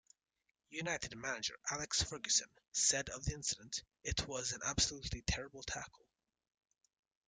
[0.71, 6.07] United manager Alex Ferguson said of the incident It was an absolutely terrible tackle.